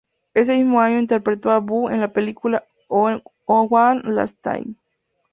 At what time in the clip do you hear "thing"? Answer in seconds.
4.41-4.73